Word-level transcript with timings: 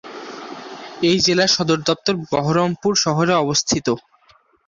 এই 1.01 1.17
জেলার 1.25 1.51
সদর 1.55 1.79
দপ্তর 1.89 2.13
বহরমপুর 2.31 2.93
শহরে 3.03 3.33
অবস্থিত। 3.43 3.87